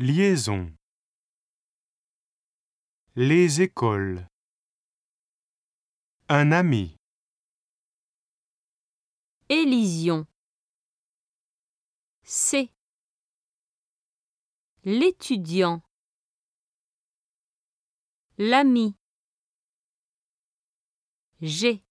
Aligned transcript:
Liaison. 0.00 0.72
Les 3.16 3.62
écoles. 3.62 4.28
Un 6.28 6.52
ami. 6.52 6.94
Élision. 9.48 10.28
C. 12.22 12.70
L'étudiant. 14.84 15.82
L'ami. 18.38 18.94
G. 21.40 21.82